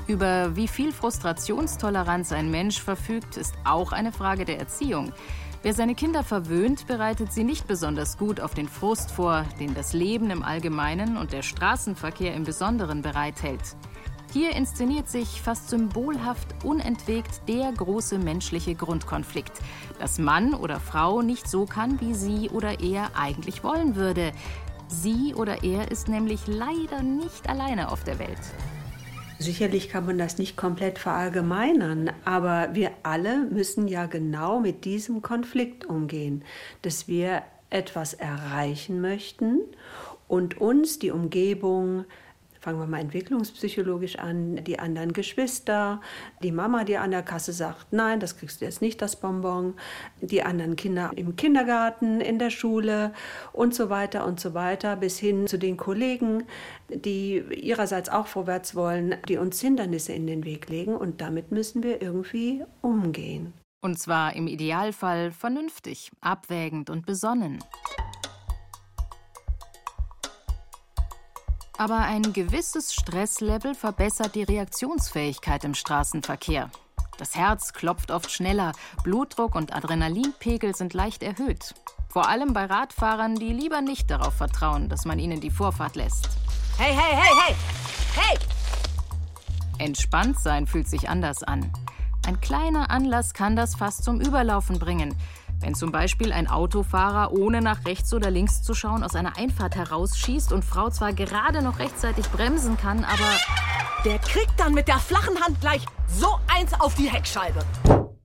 Über 0.06 0.56
wie 0.56 0.68
viel 0.68 0.92
Frustrationstoleranz 0.92 2.32
ein 2.32 2.50
Mensch 2.50 2.80
verfügt, 2.82 3.36
ist 3.36 3.54
auch 3.64 3.92
eine 3.92 4.12
Frage 4.12 4.44
der 4.44 4.58
Erziehung. 4.58 5.12
Wer 5.62 5.74
seine 5.74 5.94
Kinder 5.94 6.24
verwöhnt, 6.24 6.86
bereitet 6.86 7.34
sie 7.34 7.44
nicht 7.44 7.66
besonders 7.66 8.16
gut 8.16 8.40
auf 8.40 8.54
den 8.54 8.66
Frust 8.66 9.10
vor, 9.10 9.44
den 9.58 9.74
das 9.74 9.92
Leben 9.92 10.30
im 10.30 10.42
Allgemeinen 10.42 11.18
und 11.18 11.32
der 11.32 11.42
Straßenverkehr 11.42 12.34
im 12.34 12.44
Besonderen 12.44 13.02
bereithält. 13.02 13.76
Hier 14.32 14.56
inszeniert 14.56 15.10
sich 15.10 15.42
fast 15.42 15.68
symbolhaft 15.68 16.64
unentwegt 16.64 17.46
der 17.46 17.72
große 17.72 18.18
menschliche 18.18 18.74
Grundkonflikt, 18.74 19.52
dass 19.98 20.18
Mann 20.18 20.54
oder 20.54 20.80
Frau 20.80 21.20
nicht 21.20 21.46
so 21.46 21.66
kann, 21.66 22.00
wie 22.00 22.14
sie 22.14 22.48
oder 22.48 22.80
er 22.80 23.10
eigentlich 23.14 23.62
wollen 23.62 23.96
würde. 23.96 24.32
Sie 24.88 25.34
oder 25.34 25.62
er 25.62 25.90
ist 25.90 26.08
nämlich 26.08 26.46
leider 26.46 27.02
nicht 27.02 27.50
alleine 27.50 27.92
auf 27.92 28.02
der 28.02 28.18
Welt. 28.18 28.40
Sicherlich 29.40 29.88
kann 29.88 30.04
man 30.04 30.18
das 30.18 30.36
nicht 30.36 30.58
komplett 30.58 30.98
verallgemeinern, 30.98 32.10
aber 32.26 32.74
wir 32.74 32.90
alle 33.04 33.46
müssen 33.46 33.88
ja 33.88 34.04
genau 34.04 34.60
mit 34.60 34.84
diesem 34.84 35.22
Konflikt 35.22 35.86
umgehen, 35.86 36.44
dass 36.82 37.08
wir 37.08 37.42
etwas 37.70 38.12
erreichen 38.12 39.00
möchten 39.00 39.60
und 40.28 40.60
uns 40.60 40.98
die 40.98 41.10
Umgebung 41.10 42.04
fangen 42.60 42.78
wir 42.78 42.86
mal 42.86 43.00
entwicklungspsychologisch 43.00 44.18
an, 44.18 44.62
die 44.64 44.78
anderen 44.78 45.12
Geschwister, 45.12 46.00
die 46.42 46.52
Mama, 46.52 46.84
die 46.84 46.98
an 46.98 47.10
der 47.10 47.22
Kasse 47.22 47.52
sagt, 47.52 47.92
nein, 47.92 48.20
das 48.20 48.36
kriegst 48.36 48.60
du 48.60 48.66
jetzt 48.66 48.82
nicht, 48.82 49.00
das 49.00 49.16
Bonbon, 49.16 49.74
die 50.20 50.42
anderen 50.42 50.76
Kinder 50.76 51.10
im 51.16 51.36
Kindergarten, 51.36 52.20
in 52.20 52.38
der 52.38 52.50
Schule 52.50 53.12
und 53.52 53.74
so 53.74 53.90
weiter 53.90 54.26
und 54.26 54.40
so 54.40 54.54
weiter, 54.54 54.96
bis 54.96 55.18
hin 55.18 55.46
zu 55.46 55.58
den 55.58 55.76
Kollegen, 55.76 56.44
die 56.88 57.38
ihrerseits 57.38 58.08
auch 58.08 58.26
vorwärts 58.26 58.74
wollen, 58.74 59.16
die 59.28 59.38
uns 59.38 59.60
Hindernisse 59.60 60.12
in 60.12 60.26
den 60.26 60.44
Weg 60.44 60.68
legen 60.68 60.94
und 60.96 61.20
damit 61.20 61.50
müssen 61.50 61.82
wir 61.82 62.02
irgendwie 62.02 62.64
umgehen. 62.82 63.54
Und 63.82 63.98
zwar 63.98 64.36
im 64.36 64.46
Idealfall 64.46 65.30
vernünftig, 65.30 66.10
abwägend 66.20 66.90
und 66.90 67.06
besonnen. 67.06 67.58
Aber 71.80 72.00
ein 72.00 72.34
gewisses 72.34 72.92
Stresslevel 72.92 73.74
verbessert 73.74 74.34
die 74.34 74.42
Reaktionsfähigkeit 74.42 75.64
im 75.64 75.72
Straßenverkehr. 75.72 76.68
Das 77.16 77.34
Herz 77.34 77.72
klopft 77.72 78.10
oft 78.10 78.30
schneller, 78.30 78.72
Blutdruck 79.02 79.54
und 79.54 79.74
Adrenalinpegel 79.74 80.76
sind 80.76 80.92
leicht 80.92 81.22
erhöht. 81.22 81.74
Vor 82.10 82.28
allem 82.28 82.52
bei 82.52 82.66
Radfahrern, 82.66 83.34
die 83.34 83.54
lieber 83.54 83.80
nicht 83.80 84.10
darauf 84.10 84.34
vertrauen, 84.34 84.90
dass 84.90 85.06
man 85.06 85.18
ihnen 85.18 85.40
die 85.40 85.50
Vorfahrt 85.50 85.96
lässt. 85.96 86.28
Hey, 86.76 86.92
hey, 86.94 87.16
hey, 87.16 87.34
hey! 87.46 87.56
Hey! 88.14 88.38
Entspannt 89.78 90.38
sein 90.38 90.66
fühlt 90.66 90.86
sich 90.86 91.08
anders 91.08 91.42
an. 91.42 91.72
Ein 92.26 92.42
kleiner 92.42 92.90
Anlass 92.90 93.32
kann 93.32 93.56
das 93.56 93.74
fast 93.74 94.04
zum 94.04 94.20
Überlaufen 94.20 94.78
bringen. 94.78 95.16
Wenn 95.60 95.74
zum 95.74 95.92
Beispiel 95.92 96.32
ein 96.32 96.46
Autofahrer, 96.46 97.32
ohne 97.32 97.60
nach 97.60 97.84
rechts 97.84 98.14
oder 98.14 98.30
links 98.30 98.62
zu 98.62 98.72
schauen, 98.72 99.02
aus 99.04 99.14
einer 99.14 99.36
Einfahrt 99.36 99.76
herausschießt 99.76 100.52
und 100.52 100.64
Frau 100.64 100.88
zwar 100.88 101.12
gerade 101.12 101.62
noch 101.62 101.78
rechtzeitig 101.78 102.26
bremsen 102.30 102.78
kann, 102.78 103.04
aber. 103.04 103.30
Der 104.06 104.18
kriegt 104.18 104.58
dann 104.58 104.72
mit 104.72 104.88
der 104.88 104.98
flachen 104.98 105.38
Hand 105.38 105.60
gleich 105.60 105.84
so 106.08 106.28
eins 106.48 106.72
auf 106.80 106.94
die 106.94 107.10
Heckscheibe. 107.10 107.60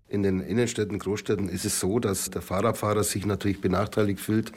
In 0.07 0.23
den 0.23 0.39
Innenstädten, 0.39 0.97
Großstädten 0.97 1.49
ist 1.49 1.65
es 1.65 1.81
so, 1.81 1.99
dass 1.99 2.29
der 2.29 2.41
Fahrradfahrer 2.41 3.03
sich 3.03 3.25
natürlich 3.25 3.59
benachteiligt 3.59 4.21
fühlt 4.21 4.53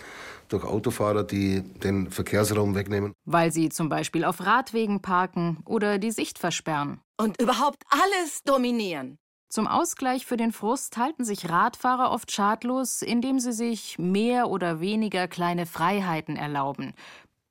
durch 0.49 0.63
Autofahrer, 0.63 1.25
die 1.25 1.63
den 1.63 2.11
Verkehrsraum 2.11 2.77
wegnehmen. 2.77 3.13
Weil 3.25 3.51
sie 3.51 3.69
zum 3.71 3.89
Beispiel 3.89 4.25
auf 4.25 4.41
Radwegen 4.41 5.03
parken 5.03 5.59
oder 5.65 5.99
die 5.99 6.13
Sicht 6.13 6.39
versperren. 6.39 7.01
Und 7.17 7.43
überhaupt 7.43 7.83
alles 7.91 8.43
dominieren. 8.45 9.19
Zum 9.49 9.67
Ausgleich 9.67 10.27
für 10.27 10.37
den 10.37 10.53
Frust 10.53 10.99
halten 10.99 11.25
sich 11.25 11.49
Radfahrer 11.49 12.11
oft 12.11 12.31
schadlos, 12.31 13.01
indem 13.01 13.39
sie 13.41 13.53
sich 13.53 13.99
mehr 13.99 14.51
oder 14.51 14.81
weniger 14.81 15.27
kleine 15.27 15.65
Freiheiten 15.65 16.37
erlauben. 16.37 16.93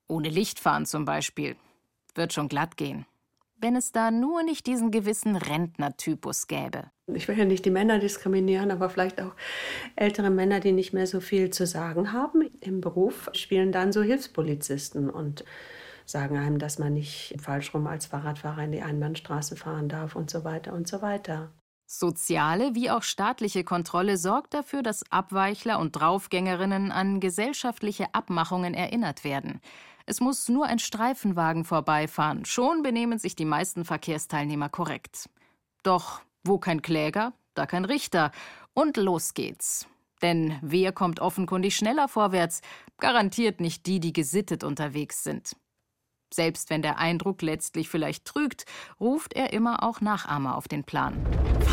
Ohne 0.07 0.29
Lichtfahren 0.29 0.85
zum 0.85 1.05
Beispiel. 1.05 1.55
Wird 2.13 2.33
schon 2.33 2.49
glatt 2.49 2.77
gehen. 2.77 3.07
Wenn 3.59 3.75
es 3.75 3.91
da 3.91 4.11
nur 4.11 4.43
nicht 4.43 4.67
diesen 4.67 4.91
gewissen 4.91 5.35
Rentnertypus 5.35 6.45
gäbe. 6.45 6.91
Ich 7.07 7.27
will 7.27 7.37
ja 7.37 7.45
nicht 7.45 7.65
die 7.65 7.71
Männer 7.71 7.97
diskriminieren, 7.97 8.69
aber 8.69 8.89
vielleicht 8.89 9.19
auch 9.19 9.33
ältere 9.95 10.29
Männer, 10.29 10.59
die 10.59 10.73
nicht 10.73 10.93
mehr 10.93 11.07
so 11.07 11.19
viel 11.19 11.49
zu 11.49 11.65
sagen 11.65 12.13
haben 12.13 12.41
im 12.61 12.79
Beruf, 12.79 13.29
spielen 13.33 13.71
dann 13.71 13.91
so 13.91 14.03
Hilfspolizisten 14.03 15.09
und 15.09 15.43
sagen 16.05 16.37
einem, 16.37 16.59
dass 16.59 16.77
man 16.77 16.93
nicht 16.93 17.35
falsch 17.41 17.73
rum 17.73 17.87
als 17.87 18.05
Fahrradfahrer 18.05 18.63
in 18.65 18.71
die 18.71 18.83
Einbahnstraße 18.83 19.55
fahren 19.55 19.89
darf 19.89 20.15
und 20.15 20.29
so 20.29 20.43
weiter 20.43 20.73
und 20.73 20.87
so 20.87 21.01
weiter. 21.01 21.49
Soziale 21.89 22.75
wie 22.75 22.91
auch 22.91 23.01
staatliche 23.01 23.63
Kontrolle 23.63 24.17
sorgt 24.17 24.53
dafür, 24.53 24.83
dass 24.83 25.09
Abweichler 25.09 25.79
und 25.79 25.93
Draufgängerinnen 25.93 26.91
an 26.91 27.21
gesellschaftliche 27.21 28.13
Abmachungen 28.13 28.73
erinnert 28.73 29.23
werden. 29.23 29.61
Es 30.05 30.19
muss 30.19 30.49
nur 30.49 30.65
ein 30.65 30.79
Streifenwagen 30.79 31.63
vorbeifahren, 31.63 32.43
schon 32.43 32.83
benehmen 32.83 33.19
sich 33.19 33.37
die 33.37 33.45
meisten 33.45 33.85
Verkehrsteilnehmer 33.85 34.67
korrekt. 34.67 35.29
Doch 35.81 36.21
wo 36.43 36.57
kein 36.57 36.81
Kläger, 36.81 37.31
da 37.53 37.65
kein 37.65 37.85
Richter. 37.85 38.31
Und 38.73 38.97
los 38.97 39.33
geht's. 39.33 39.87
Denn 40.21 40.59
wer 40.61 40.91
kommt 40.91 41.21
offenkundig 41.21 41.75
schneller 41.75 42.09
vorwärts? 42.09 42.61
Garantiert 42.97 43.61
nicht 43.61 43.85
die, 43.85 43.99
die 43.99 44.13
gesittet 44.13 44.63
unterwegs 44.63 45.23
sind. 45.23 45.55
Selbst 46.33 46.69
wenn 46.69 46.81
der 46.81 46.97
Eindruck 46.99 47.41
letztlich 47.41 47.89
vielleicht 47.89 48.25
trügt, 48.25 48.65
ruft 48.99 49.33
er 49.33 49.53
immer 49.53 49.83
auch 49.83 50.01
Nachahmer 50.01 50.57
auf 50.57 50.67
den 50.67 50.83
Plan. 50.83 51.15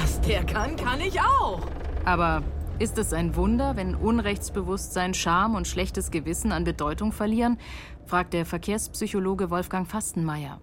Was 0.00 0.20
der 0.20 0.44
kann, 0.44 0.76
kann 0.76 1.00
ich 1.00 1.20
auch. 1.20 1.66
Aber 2.04 2.42
ist 2.78 2.98
es 2.98 3.12
ein 3.12 3.36
Wunder, 3.36 3.76
wenn 3.76 3.94
Unrechtsbewusstsein, 3.94 5.14
Scham 5.14 5.54
und 5.54 5.68
schlechtes 5.68 6.10
Gewissen 6.10 6.52
an 6.52 6.64
Bedeutung 6.64 7.12
verlieren? 7.12 7.58
fragt 8.06 8.32
der 8.34 8.44
Verkehrspsychologe 8.44 9.50
Wolfgang 9.50 9.88
Fastenmeier. 9.88 10.60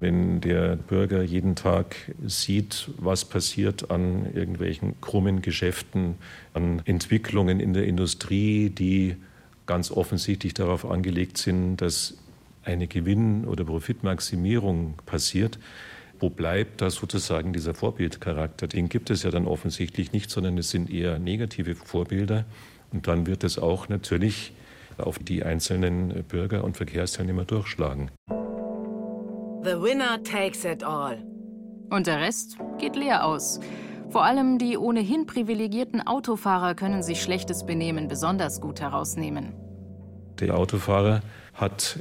Wenn 0.00 0.40
der 0.40 0.76
Bürger 0.76 1.22
jeden 1.22 1.56
Tag 1.56 1.94
sieht, 2.24 2.90
was 2.96 3.26
passiert 3.26 3.90
an 3.90 4.32
irgendwelchen 4.34 4.98
krummen 5.02 5.42
Geschäften, 5.42 6.14
an 6.54 6.80
Entwicklungen 6.86 7.60
in 7.60 7.74
der 7.74 7.86
Industrie, 7.86 8.70
die 8.70 9.16
ganz 9.66 9.90
offensichtlich 9.90 10.54
darauf 10.54 10.90
angelegt 10.90 11.36
sind, 11.36 11.76
dass 11.76 12.16
eine 12.70 12.86
Gewinn- 12.86 13.44
oder 13.44 13.64
Profitmaximierung 13.64 14.94
passiert, 15.06 15.58
wo 16.18 16.28
bleibt 16.30 16.82
da 16.82 16.90
sozusagen 16.90 17.52
dieser 17.52 17.74
Vorbildcharakter? 17.74 18.68
Den 18.68 18.88
gibt 18.88 19.10
es 19.10 19.22
ja 19.22 19.30
dann 19.30 19.46
offensichtlich 19.46 20.12
nicht, 20.12 20.30
sondern 20.30 20.58
es 20.58 20.70
sind 20.70 20.90
eher 20.90 21.18
negative 21.18 21.74
Vorbilder. 21.74 22.44
Und 22.92 23.08
dann 23.08 23.26
wird 23.26 23.42
es 23.42 23.58
auch 23.58 23.88
natürlich 23.88 24.52
auf 24.98 25.18
die 25.18 25.42
einzelnen 25.44 26.24
Bürger 26.24 26.62
und 26.62 26.76
Verkehrsteilnehmer 26.76 27.44
durchschlagen. 27.44 28.10
The 29.62 29.80
winner 29.80 30.22
takes 30.22 30.64
it 30.64 30.84
all. 30.84 31.24
Und 31.90 32.06
der 32.06 32.20
Rest 32.20 32.58
geht 32.78 32.96
leer 32.96 33.24
aus. 33.24 33.60
Vor 34.10 34.24
allem 34.24 34.58
die 34.58 34.76
ohnehin 34.76 35.26
privilegierten 35.26 36.06
Autofahrer 36.06 36.74
können 36.74 37.02
sich 37.02 37.22
schlechtes 37.22 37.64
Benehmen 37.64 38.08
besonders 38.08 38.60
gut 38.60 38.80
herausnehmen. 38.80 39.54
Der 40.40 40.56
Autofahrer 40.56 41.22
hat, 41.54 42.00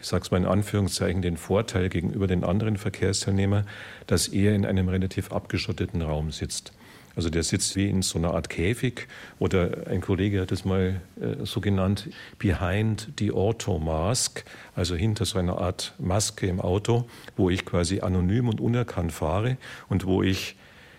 ich 0.00 0.08
sage 0.08 0.24
es 0.24 0.30
mal 0.30 0.38
in 0.38 0.46
Anführungszeichen, 0.46 1.22
den 1.22 1.36
Vorteil 1.36 1.88
gegenüber 1.88 2.26
den 2.26 2.44
anderen 2.44 2.76
Verkehrsteilnehmern, 2.76 3.66
dass 4.06 4.28
er 4.28 4.54
in 4.54 4.66
einem 4.66 4.88
relativ 4.88 5.32
abgeschotteten 5.32 6.02
Raum 6.02 6.30
sitzt. 6.30 6.72
Also 7.16 7.30
der 7.30 7.44
sitzt 7.44 7.76
wie 7.76 7.88
in 7.88 8.02
so 8.02 8.18
einer 8.18 8.34
Art 8.34 8.48
Käfig 8.48 9.06
oder 9.38 9.86
ein 9.88 10.00
Kollege 10.00 10.40
hat 10.40 10.50
es 10.50 10.64
mal 10.64 11.00
äh, 11.20 11.44
so 11.44 11.60
genannt, 11.60 12.08
behind 12.38 13.12
the 13.18 13.30
auto 13.30 13.78
mask, 13.78 14.44
also 14.74 14.96
hinter 14.96 15.24
so 15.24 15.38
einer 15.38 15.58
Art 15.58 15.94
Maske 15.98 16.46
im 16.46 16.60
Auto, 16.60 17.06
wo 17.36 17.50
ich 17.50 17.64
quasi 17.64 18.00
anonym 18.00 18.48
und 18.48 18.60
unerkannt 18.60 19.12
fahre 19.12 19.56
und 19.88 20.06
wo 20.06 20.22
ich 20.22 20.56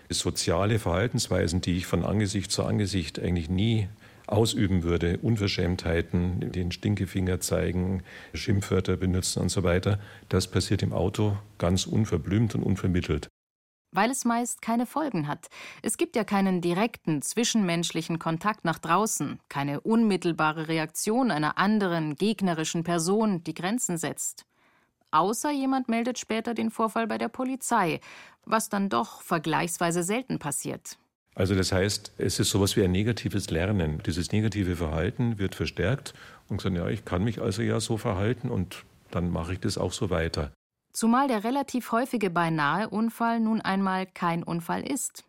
soziale 0.08 0.78
Verhaltensweisen, 0.78 1.60
die 1.60 1.76
ich 1.76 1.86
von 1.86 2.04
Angesicht 2.04 2.50
zu 2.50 2.64
Angesicht 2.64 3.18
eigentlich 3.18 3.50
nie 3.50 3.88
ausüben 4.26 4.82
würde, 4.82 5.18
Unverschämtheiten, 5.18 6.52
den 6.52 6.72
Stinkefinger 6.72 7.40
zeigen, 7.40 8.02
Schimpfwörter 8.34 8.96
benutzen 8.96 9.42
und 9.42 9.48
so 9.48 9.62
weiter, 9.62 9.98
das 10.28 10.48
passiert 10.48 10.82
im 10.82 10.92
Auto 10.92 11.36
ganz 11.58 11.86
unverblümt 11.86 12.54
und 12.54 12.62
unvermittelt. 12.62 13.28
Weil 13.92 14.10
es 14.10 14.24
meist 14.24 14.62
keine 14.62 14.84
Folgen 14.84 15.28
hat. 15.28 15.46
Es 15.82 15.96
gibt 15.96 16.16
ja 16.16 16.24
keinen 16.24 16.60
direkten 16.60 17.22
zwischenmenschlichen 17.22 18.18
Kontakt 18.18 18.64
nach 18.64 18.78
draußen, 18.78 19.38
keine 19.48 19.80
unmittelbare 19.80 20.68
Reaktion 20.68 21.30
einer 21.30 21.56
anderen 21.56 22.16
gegnerischen 22.16 22.84
Person, 22.84 23.44
die 23.44 23.54
Grenzen 23.54 23.96
setzt. 23.96 24.44
Außer 25.12 25.50
jemand 25.50 25.88
meldet 25.88 26.18
später 26.18 26.52
den 26.52 26.70
Vorfall 26.70 27.06
bei 27.06 27.16
der 27.16 27.28
Polizei, 27.28 28.00
was 28.44 28.68
dann 28.68 28.88
doch 28.88 29.22
vergleichsweise 29.22 30.02
selten 30.02 30.38
passiert. 30.38 30.98
Also 31.38 31.54
das 31.54 31.70
heißt, 31.70 32.12
es 32.16 32.40
ist 32.40 32.48
sowas 32.48 32.76
wie 32.76 32.82
ein 32.82 32.92
negatives 32.92 33.50
Lernen. 33.50 34.02
Dieses 34.06 34.32
negative 34.32 34.74
Verhalten 34.74 35.38
wird 35.38 35.54
verstärkt 35.54 36.14
und 36.48 36.56
gesagt, 36.56 36.74
ja, 36.74 36.88
ich 36.88 37.04
kann 37.04 37.24
mich 37.24 37.42
also 37.42 37.60
ja 37.60 37.78
so 37.78 37.98
verhalten 37.98 38.50
und 38.50 38.84
dann 39.10 39.30
mache 39.30 39.52
ich 39.52 39.60
das 39.60 39.76
auch 39.76 39.92
so 39.92 40.08
weiter. 40.08 40.52
Zumal 40.94 41.28
der 41.28 41.44
relativ 41.44 41.92
häufige 41.92 42.30
Beinahe-Unfall 42.30 43.40
nun 43.40 43.60
einmal 43.60 44.06
kein 44.06 44.42
Unfall 44.42 44.82
ist. 44.82 45.24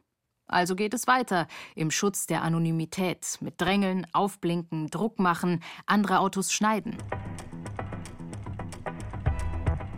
Also 0.47 0.77
geht 0.77 0.93
es 0.93 1.07
weiter 1.07 1.45
im 1.75 1.91
Schutz 1.91 2.25
der 2.25 2.41
Anonymität 2.41 3.37
mit 3.41 3.59
Drängeln, 3.59 4.07
Aufblinken, 4.13 4.89
Druck 4.89 5.19
machen, 5.19 5.61
andere 5.87 6.19
Autos 6.19 6.53
schneiden. 6.53 6.95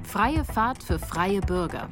Freie 0.01 0.43
Fahrt 0.43 0.81
für 0.81 0.97
freie 0.97 1.41
Bürger. 1.41 1.87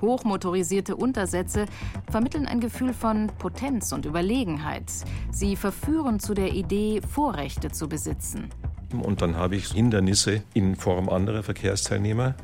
Hochmotorisierte 0.00 0.96
Untersätze 0.96 1.66
vermitteln 2.10 2.46
ein 2.46 2.60
Gefühl 2.60 2.92
von 2.92 3.28
Potenz 3.38 3.92
und 3.92 4.06
Überlegenheit. 4.06 4.90
Sie 5.30 5.56
verführen 5.56 6.20
zu 6.20 6.34
der 6.34 6.52
Idee, 6.52 7.00
Vorrechte 7.00 7.70
zu 7.70 7.88
besitzen. 7.88 8.50
Und 9.02 9.22
dann 9.22 9.36
habe 9.36 9.56
ich 9.56 9.72
Hindernisse 9.72 10.42
in 10.54 10.76
Form 10.76 11.08
anderer 11.08 11.42
Verkehrsteilnehmer. 11.42 12.34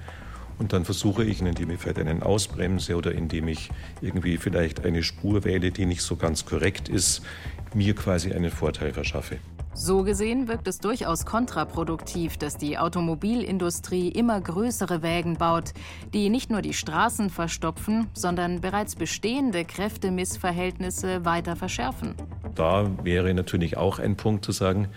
Und 0.58 0.72
dann 0.72 0.84
versuche 0.84 1.24
ich, 1.24 1.40
indem 1.40 1.70
ich 1.70 1.80
vielleicht 1.80 1.98
einen 1.98 2.22
ausbremse 2.22 2.96
oder 2.96 3.12
indem 3.12 3.48
ich 3.48 3.70
irgendwie 4.00 4.36
vielleicht 4.36 4.84
eine 4.84 5.02
Spur 5.02 5.44
wähle, 5.44 5.70
die 5.70 5.86
nicht 5.86 6.02
so 6.02 6.16
ganz 6.16 6.44
korrekt 6.44 6.88
ist, 6.88 7.22
mir 7.74 7.94
quasi 7.94 8.32
einen 8.32 8.50
Vorteil 8.50 8.92
verschaffe. 8.92 9.38
So 9.74 10.02
gesehen 10.02 10.48
wirkt 10.48 10.68
es 10.68 10.78
durchaus 10.78 11.24
kontraproduktiv, 11.24 12.36
dass 12.36 12.58
die 12.58 12.76
Automobilindustrie 12.76 14.08
immer 14.08 14.38
größere 14.40 15.02
Wägen 15.02 15.38
baut, 15.38 15.72
die 16.12 16.28
nicht 16.28 16.50
nur 16.50 16.60
die 16.60 16.74
Straßen 16.74 17.30
verstopfen, 17.30 18.08
sondern 18.12 18.60
bereits 18.60 18.96
bestehende 18.96 19.64
Kräftemissverhältnisse 19.64 21.24
weiter 21.24 21.56
verschärfen. 21.56 22.14
Da 22.54 22.90
wäre 23.02 23.32
natürlich 23.32 23.78
auch 23.78 23.98
ein 23.98 24.16
Punkt 24.16 24.44
zu 24.44 24.52
sagen, 24.52 24.88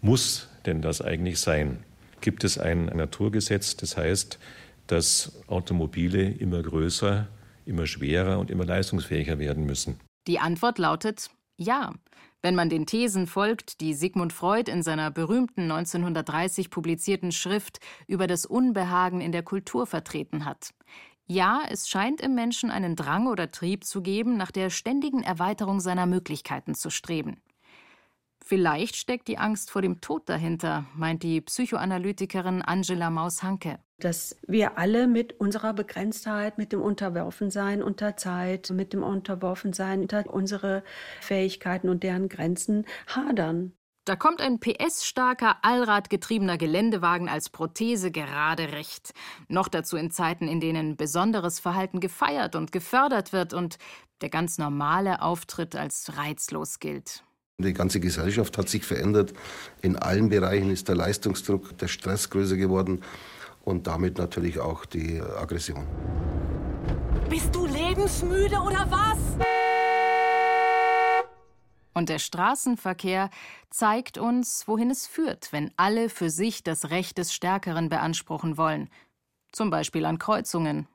muss 0.00 0.48
denn 0.66 0.82
das 0.82 1.00
eigentlich 1.00 1.38
sein? 1.38 1.84
Gibt 2.20 2.42
es 2.42 2.58
ein 2.58 2.86
Naturgesetz, 2.86 3.76
das 3.76 3.96
heißt, 3.96 4.40
dass 4.88 5.40
Automobile 5.46 6.30
immer 6.30 6.62
größer, 6.62 7.28
immer 7.64 7.86
schwerer 7.86 8.40
und 8.40 8.50
immer 8.50 8.64
leistungsfähiger 8.64 9.38
werden 9.38 9.66
müssen? 9.66 10.00
Die 10.26 10.40
Antwort 10.40 10.78
lautet 10.78 11.30
ja. 11.58 11.92
Wenn 12.46 12.54
man 12.54 12.68
den 12.68 12.86
Thesen 12.86 13.26
folgt, 13.26 13.80
die 13.80 13.92
Sigmund 13.92 14.32
Freud 14.32 14.70
in 14.70 14.84
seiner 14.84 15.10
berühmten 15.10 15.62
1930 15.62 16.70
publizierten 16.70 17.32
Schrift 17.32 17.80
über 18.06 18.28
das 18.28 18.46
Unbehagen 18.46 19.20
in 19.20 19.32
der 19.32 19.42
Kultur 19.42 19.84
vertreten 19.84 20.44
hat. 20.44 20.72
Ja, 21.26 21.62
es 21.68 21.88
scheint 21.88 22.20
im 22.20 22.36
Menschen 22.36 22.70
einen 22.70 22.94
Drang 22.94 23.26
oder 23.26 23.50
Trieb 23.50 23.82
zu 23.82 24.00
geben, 24.00 24.36
nach 24.36 24.52
der 24.52 24.70
ständigen 24.70 25.24
Erweiterung 25.24 25.80
seiner 25.80 26.06
Möglichkeiten 26.06 26.76
zu 26.76 26.88
streben. 26.88 27.38
Vielleicht 28.48 28.94
steckt 28.94 29.26
die 29.26 29.38
Angst 29.38 29.72
vor 29.72 29.82
dem 29.82 30.00
Tod 30.00 30.28
dahinter, 30.28 30.86
meint 30.94 31.24
die 31.24 31.40
Psychoanalytikerin 31.40 32.62
Angela 32.62 33.10
Maus-Hanke. 33.10 33.80
Dass 33.98 34.36
wir 34.46 34.78
alle 34.78 35.08
mit 35.08 35.40
unserer 35.40 35.74
Begrenztheit, 35.74 36.56
mit 36.56 36.70
dem 36.70 36.80
Unterworfensein 36.80 37.82
unter 37.82 38.16
Zeit, 38.16 38.70
mit 38.70 38.92
dem 38.92 39.02
Unterworfensein 39.02 40.02
unter 40.02 40.32
unsere 40.32 40.84
Fähigkeiten 41.20 41.88
und 41.88 42.04
deren 42.04 42.28
Grenzen 42.28 42.84
hadern. 43.08 43.72
Da 44.04 44.14
kommt 44.14 44.40
ein 44.40 44.60
PS-starker, 44.60 45.56
allradgetriebener 45.62 46.56
Geländewagen 46.56 47.28
als 47.28 47.50
Prothese 47.50 48.12
gerade 48.12 48.70
recht. 48.70 49.12
Noch 49.48 49.66
dazu 49.66 49.96
in 49.96 50.12
Zeiten, 50.12 50.46
in 50.46 50.60
denen 50.60 50.96
besonderes 50.96 51.58
Verhalten 51.58 51.98
gefeiert 51.98 52.54
und 52.54 52.70
gefördert 52.70 53.32
wird 53.32 53.54
und 53.54 53.78
der 54.20 54.28
ganz 54.28 54.58
normale 54.58 55.20
Auftritt 55.20 55.74
als 55.74 56.16
reizlos 56.16 56.78
gilt. 56.78 57.25
Die 57.58 57.72
ganze 57.72 58.00
Gesellschaft 58.00 58.58
hat 58.58 58.68
sich 58.68 58.84
verändert. 58.84 59.32
In 59.80 59.96
allen 59.96 60.28
Bereichen 60.28 60.70
ist 60.70 60.88
der 60.88 60.94
Leistungsdruck, 60.94 61.78
der 61.78 61.88
Stress 61.88 62.28
größer 62.28 62.58
geworden 62.58 63.02
und 63.64 63.86
damit 63.86 64.18
natürlich 64.18 64.58
auch 64.58 64.84
die 64.84 65.22
Aggression. 65.22 65.86
Bist 67.30 67.54
du 67.54 67.64
lebensmüde 67.64 68.56
oder 68.56 68.86
was? 68.90 69.18
Und 71.94 72.10
der 72.10 72.18
Straßenverkehr 72.18 73.30
zeigt 73.70 74.18
uns, 74.18 74.64
wohin 74.68 74.90
es 74.90 75.06
führt, 75.06 75.50
wenn 75.50 75.70
alle 75.78 76.10
für 76.10 76.28
sich 76.28 76.62
das 76.62 76.90
Recht 76.90 77.16
des 77.16 77.32
Stärkeren 77.32 77.88
beanspruchen 77.88 78.58
wollen. 78.58 78.90
Zum 79.50 79.70
Beispiel 79.70 80.04
an 80.04 80.18
Kreuzungen 80.18 80.88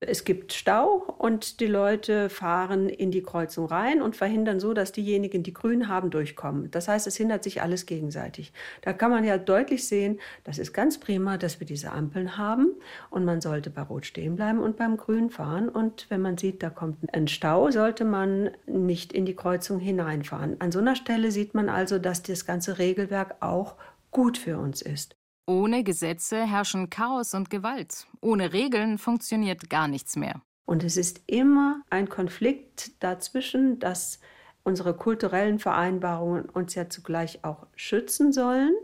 es 0.00 0.24
gibt 0.24 0.52
Stau 0.52 1.02
und 1.18 1.58
die 1.58 1.66
Leute 1.66 2.30
fahren 2.30 2.88
in 2.88 3.10
die 3.10 3.22
Kreuzung 3.22 3.66
rein 3.66 4.00
und 4.00 4.14
verhindern 4.14 4.60
so, 4.60 4.72
dass 4.72 4.92
diejenigen, 4.92 5.42
die 5.42 5.52
grün 5.52 5.88
haben, 5.88 6.10
durchkommen. 6.10 6.70
Das 6.70 6.86
heißt, 6.86 7.08
es 7.08 7.16
hindert 7.16 7.42
sich 7.42 7.62
alles 7.62 7.84
gegenseitig. 7.84 8.52
Da 8.82 8.92
kann 8.92 9.10
man 9.10 9.24
ja 9.24 9.38
deutlich 9.38 9.88
sehen, 9.88 10.20
das 10.44 10.58
ist 10.58 10.72
ganz 10.72 10.98
prima, 10.98 11.36
dass 11.36 11.58
wir 11.58 11.66
diese 11.66 11.90
Ampeln 11.90 12.38
haben 12.38 12.76
und 13.10 13.24
man 13.24 13.40
sollte 13.40 13.70
bei 13.70 13.82
Rot 13.82 14.06
stehen 14.06 14.36
bleiben 14.36 14.60
und 14.60 14.76
beim 14.76 14.96
Grün 14.96 15.30
fahren. 15.30 15.68
Und 15.68 16.06
wenn 16.10 16.22
man 16.22 16.38
sieht, 16.38 16.62
da 16.62 16.70
kommt 16.70 16.98
ein 17.12 17.26
Stau, 17.26 17.72
sollte 17.72 18.04
man 18.04 18.50
nicht 18.66 19.12
in 19.12 19.26
die 19.26 19.34
Kreuzung 19.34 19.80
hineinfahren. 19.80 20.60
An 20.60 20.70
so 20.70 20.78
einer 20.78 20.94
Stelle 20.94 21.32
sieht 21.32 21.54
man 21.54 21.68
also, 21.68 21.98
dass 21.98 22.22
das 22.22 22.46
ganze 22.46 22.78
Regelwerk 22.78 23.36
auch 23.40 23.74
gut 24.12 24.38
für 24.38 24.58
uns 24.58 24.80
ist. 24.80 25.17
Ohne 25.48 25.82
Gesetze 25.82 26.46
herrschen 26.46 26.90
Chaos 26.90 27.32
und 27.32 27.48
Gewalt. 27.48 28.06
Ohne 28.20 28.52
Regeln 28.52 28.98
funktioniert 28.98 29.70
gar 29.70 29.88
nichts 29.88 30.14
mehr. 30.14 30.42
Und 30.66 30.84
es 30.84 30.98
ist 30.98 31.22
immer 31.26 31.80
ein 31.88 32.10
Konflikt 32.10 33.02
dazwischen, 33.02 33.78
dass 33.78 34.20
unsere 34.62 34.92
kulturellen 34.92 35.58
Vereinbarungen 35.58 36.50
uns 36.50 36.74
ja 36.74 36.90
zugleich 36.90 37.46
auch 37.46 37.66
schützen 37.76 38.30
sollen 38.30 38.74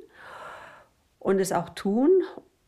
und 1.19 1.39
es 1.39 1.53
auch 1.53 1.69
tun 1.69 2.09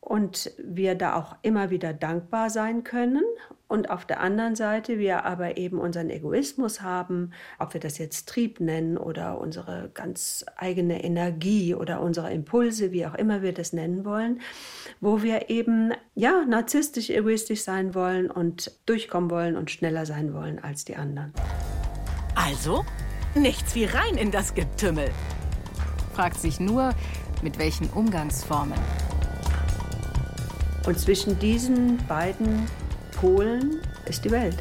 und 0.06 0.52
wir 0.56 0.94
da 0.94 1.16
auch 1.16 1.34
immer 1.42 1.70
wieder 1.70 1.92
dankbar 1.92 2.48
sein 2.48 2.84
können. 2.84 3.24
Und 3.66 3.90
auf 3.90 4.04
der 4.04 4.20
anderen 4.20 4.54
Seite 4.54 5.00
wir 5.00 5.24
aber 5.24 5.56
eben 5.56 5.80
unseren 5.80 6.10
Egoismus 6.10 6.80
haben, 6.80 7.32
ob 7.58 7.74
wir 7.74 7.80
das 7.80 7.98
jetzt 7.98 8.28
Trieb 8.28 8.60
nennen 8.60 8.98
oder 8.98 9.40
unsere 9.40 9.90
ganz 9.94 10.46
eigene 10.54 11.02
Energie 11.02 11.74
oder 11.74 12.00
unsere 12.00 12.32
Impulse, 12.32 12.92
wie 12.92 13.04
auch 13.04 13.16
immer 13.16 13.42
wir 13.42 13.52
das 13.52 13.72
nennen 13.72 14.04
wollen, 14.04 14.42
wo 15.00 15.24
wir 15.24 15.50
eben 15.50 15.92
ja 16.14 16.44
narzisstisch, 16.46 17.10
egoistisch 17.10 17.62
sein 17.62 17.96
wollen 17.96 18.30
und 18.30 18.70
durchkommen 18.86 19.28
wollen 19.28 19.56
und 19.56 19.72
schneller 19.72 20.06
sein 20.06 20.32
wollen 20.32 20.60
als 20.60 20.84
die 20.84 20.94
anderen. 20.94 21.32
Also 22.36 22.84
nichts 23.34 23.74
wie 23.74 23.86
rein 23.86 24.16
in 24.16 24.30
das 24.30 24.54
Getümmel. 24.54 25.10
Fragt 26.14 26.38
sich 26.38 26.60
nur, 26.60 26.92
mit 27.42 27.58
welchen 27.58 27.90
Umgangsformen. 27.90 28.78
Und 30.86 30.98
zwischen 30.98 31.38
diesen 31.38 31.98
beiden 32.06 32.66
Polen 33.20 33.80
ist 34.08 34.24
die 34.24 34.30
Welt. 34.30 34.56